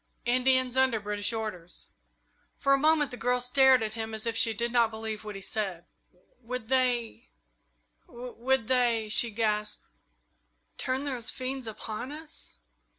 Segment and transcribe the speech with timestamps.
[0.25, 1.91] "Indians under British orders."
[2.57, 5.35] For a moment the girl stared at him as if she did not believe what
[5.35, 5.85] he said.
[6.39, 7.29] "Would they
[8.07, 9.83] would they" she gasped,
[10.79, 12.57] "turn those fiends upon us?"